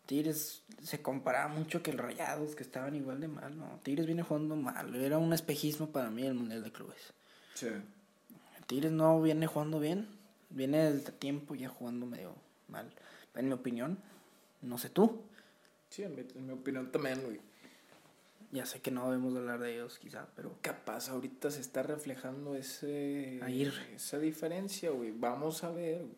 [0.06, 3.78] Tigres se comparaba mucho que el Rayados, que estaban igual de mal, ¿no?
[3.84, 4.92] Tigres viene jugando mal.
[4.96, 7.12] Era un espejismo para mí el Mundial de Clubes.
[7.54, 7.68] Sí.
[8.66, 10.08] Tigres no viene jugando bien.
[10.48, 12.34] Viene desde tiempo ya jugando medio
[12.66, 12.92] mal.
[13.36, 13.96] En mi opinión.
[14.60, 15.22] No sé tú.
[15.88, 17.49] Sí, en mi, en mi opinión también, güey.
[18.52, 20.56] Ya sé que no debemos hablar de ellos, quizá, pero.
[20.60, 23.70] Capaz ahorita se está reflejando ese, Ahí.
[23.94, 25.12] esa diferencia, güey.
[25.12, 26.16] Vamos a ver, güey.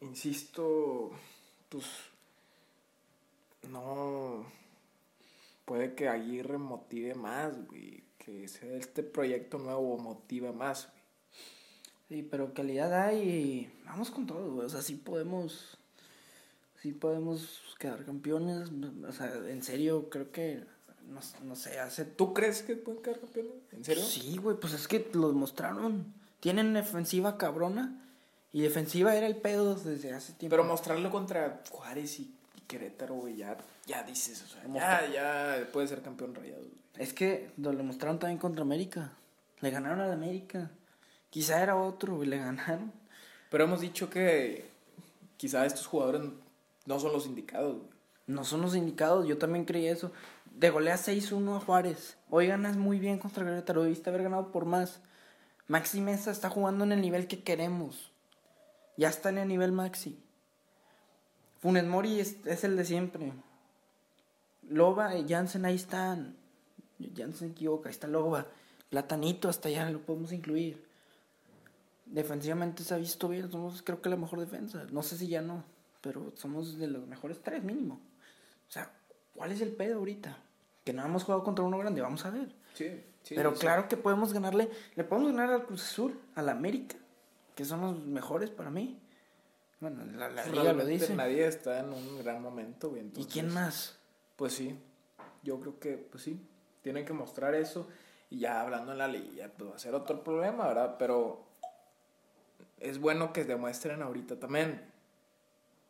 [0.00, 1.10] Insisto,
[1.68, 1.84] pues
[3.68, 4.46] no
[5.64, 8.02] puede que Aguirre motive más, güey.
[8.18, 10.96] Que sea este proyecto nuevo motive más, güey.
[12.08, 14.66] Sí, pero calidad hay y vamos con todo, güey.
[14.66, 15.76] O sea, sí podemos.
[16.80, 18.70] Sí podemos quedar campeones.
[19.06, 20.64] O sea, en serio, creo que.
[21.06, 22.04] No, no sé, hace.
[22.04, 23.52] ¿Tú crees que pueden quedar campeones?
[23.72, 24.04] ¿En serio?
[24.04, 26.12] Sí, güey, pues es que lo demostraron.
[26.40, 28.02] Tienen defensiva cabrona.
[28.52, 30.56] Y defensiva era el pedo desde hace tiempo.
[30.56, 35.68] Pero mostrarlo contra Juárez y, y Querétaro, güey, ya, ya dices, o sea, ya, ya
[35.72, 36.64] puede ser campeón rayado.
[36.96, 39.12] Es que lo demostraron también contra América.
[39.60, 40.70] Le ganaron a la América.
[41.30, 42.92] Quizá era otro, güey, le ganaron.
[43.50, 44.70] Pero hemos dicho que
[45.36, 46.22] quizá estos jugadores
[46.86, 47.96] no son los indicados, güey.
[48.26, 50.10] No son los indicados, yo también creí eso.
[50.56, 52.16] De golea 6-1 a Juárez.
[52.30, 53.82] Hoy ganas muy bien contra Querétaro.
[53.82, 55.00] Debiste haber ganado por más.
[55.68, 58.10] Maxi Mesa está jugando en el nivel que queremos.
[58.96, 60.18] Ya está en el nivel Maxi.
[61.58, 63.34] Funes Mori es, el de siempre.
[64.66, 66.38] Loba y Jansen ahí están.
[66.98, 68.46] Jansen se equivoca, ahí está Loba.
[68.88, 70.82] Platanito hasta allá lo podemos incluir.
[72.06, 74.86] Defensivamente se ha visto bien, somos creo que la mejor defensa.
[74.90, 75.64] No sé si ya no,
[76.00, 78.00] pero somos de los mejores tres mínimo.
[78.66, 78.90] O sea,
[79.34, 80.44] ¿cuál es el pedo ahorita?
[80.86, 82.54] Que no hemos jugado contra uno grande, vamos a ver.
[82.72, 83.34] Sí, sí.
[83.34, 83.60] pero sí.
[83.60, 86.96] claro que podemos ganarle, le podemos ganar al Cruz Azul, al América,
[87.56, 88.98] que son los mejores para mí.
[89.80, 91.14] Bueno, la, la liga lo dice.
[91.16, 93.10] Nadie está en un gran momento, güey.
[93.16, 93.98] ¿Y quién más?
[94.36, 94.78] Pues sí,
[95.42, 96.40] yo creo que, pues sí,
[96.82, 97.88] tienen que mostrar eso.
[98.30, 100.96] Y ya hablando en la liga, pues va a ser otro problema, ¿verdad?
[100.98, 101.44] Pero
[102.78, 104.82] es bueno que demuestren ahorita también.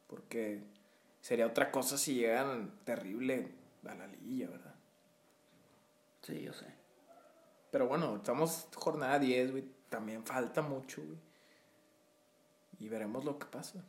[0.07, 0.63] Porque
[1.21, 3.53] sería otra cosa si llegan terrible
[3.87, 4.66] a la liguilla, ¿verdad?
[6.27, 6.67] Sí, yo sé.
[7.71, 9.65] Pero bueno, estamos jornada 10, güey.
[9.89, 11.19] También falta mucho, güey.
[12.81, 13.85] Y veremos lo que pasa.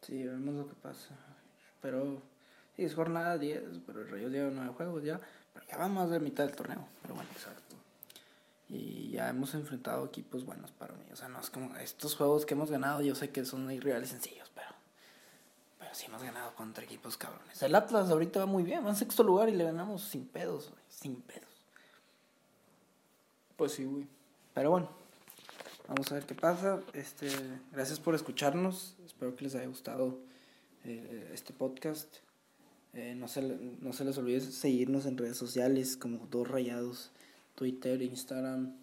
[0.00, 1.14] Sí, vemos lo que pasa.
[1.82, 2.22] Pero,
[2.74, 5.20] sí, es jornada 10, pero el Rayos lleva 9 juegos ya.
[5.52, 6.88] Pero ya vamos más de mitad del torneo.
[7.02, 7.76] Pero bueno, Exacto.
[8.70, 11.04] Y ya hemos enfrentado equipos buenos para mí.
[11.12, 14.10] O sea, no es como estos juegos que hemos ganado, yo sé que son irreales
[14.10, 14.47] sencillos,
[15.88, 15.94] pero.
[15.94, 17.62] Sí hemos ganado contra equipos cabrones.
[17.62, 20.70] El Atlas ahorita va muy bien, va en sexto lugar y le ganamos sin pedos,
[20.70, 20.82] güey.
[20.88, 21.48] Sin pedos.
[23.56, 24.06] Pues sí, güey.
[24.54, 24.90] Pero bueno,
[25.88, 26.80] vamos a ver qué pasa.
[26.92, 27.28] Este,
[27.72, 28.96] gracias por escucharnos.
[29.06, 30.18] Espero que les haya gustado
[30.84, 32.16] eh, este podcast.
[32.94, 37.10] Eh, no, se, no se les olvide seguirnos en redes sociales como Dos Rayados,
[37.54, 38.74] Twitter, Instagram.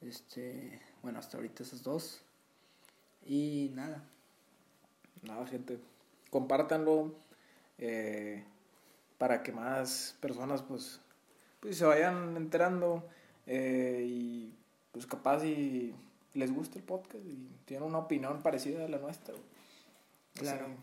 [0.00, 2.22] Este, bueno, hasta ahorita esas dos.
[3.24, 4.02] Y nada,
[5.26, 5.78] Nada, gente.
[6.30, 7.14] Compártanlo
[7.78, 8.44] eh,
[9.18, 11.00] para que más personas pues,
[11.60, 13.04] pues se vayan enterando
[13.46, 14.54] eh, y
[14.92, 15.94] pues capaz y
[16.34, 19.34] les guste el podcast y tienen una opinión parecida a la nuestra.
[19.34, 19.46] güey.
[20.34, 20.66] Claro.
[20.66, 20.74] Así,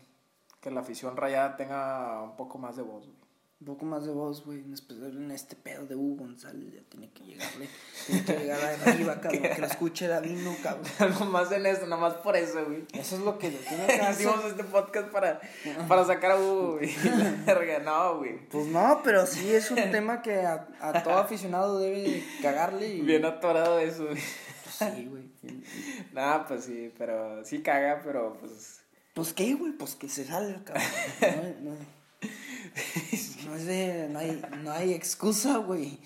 [0.60, 3.04] que la afición rayada tenga un poco más de voz.
[3.04, 3.16] güey.
[3.64, 4.60] Un poco más de voz, güey.
[4.60, 6.70] En especial en este pedo de Hugo González.
[6.70, 7.66] Ya tiene que llegarle.
[8.06, 9.42] Tiene que llegar arriba, cabrón.
[9.42, 10.84] Que lo escuche Davino, cabrón.
[11.18, 12.84] Nomás en eso, nomás por eso, güey.
[12.92, 14.26] Eso es lo que lo tiene que hacer.
[14.26, 15.40] Hicimos este podcast para,
[15.88, 16.94] para sacar a Hugo, güey.
[17.82, 18.46] No, güey.
[18.50, 22.88] Pues no, pero sí es un tema que a, a todo aficionado debe de cagarle
[22.88, 23.00] y...
[23.00, 24.18] Bien atorado de eso, güey.
[24.18, 25.24] Sí, güey.
[26.12, 28.82] Nada, pues sí, pero sí caga, pero pues.
[29.14, 31.56] Pues qué, güey, pues que se salga, cabrón.
[31.62, 32.03] No, no,
[33.46, 34.08] no es de...
[34.10, 35.98] No hay, no hay excusa, güey.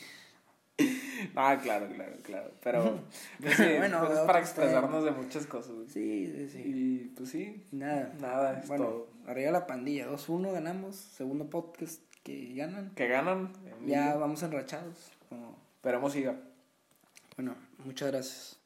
[1.35, 2.53] Ah, claro, claro, claro.
[2.63, 3.01] Pero.
[3.41, 5.89] Pues sí, Bueno, pues es para expresarnos de muchas cosas, güey.
[5.89, 6.63] Sí, sí, sí.
[6.65, 8.13] Y pues sí, Nada.
[8.21, 9.09] nada, es Bueno, todo.
[9.27, 10.09] arriba la pandilla.
[10.09, 10.95] 2-1 ganamos.
[10.95, 12.91] Segundo podcast que ganan.
[12.95, 13.53] Que ganan.
[13.87, 15.11] Ya vamos enrachados.
[15.29, 15.59] Como...
[15.77, 16.37] Esperemos siga.
[17.37, 18.58] Bueno, muchas gracias.